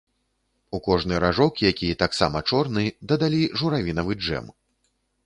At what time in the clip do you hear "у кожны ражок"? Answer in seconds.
0.77-1.53